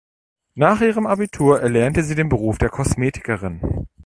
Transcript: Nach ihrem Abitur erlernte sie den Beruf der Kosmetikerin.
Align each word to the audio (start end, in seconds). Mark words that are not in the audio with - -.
Nach 0.55 0.81
ihrem 0.81 1.05
Abitur 1.05 1.61
erlernte 1.61 2.01
sie 2.01 2.15
den 2.15 2.27
Beruf 2.27 2.57
der 2.57 2.69
Kosmetikerin. 2.69 3.87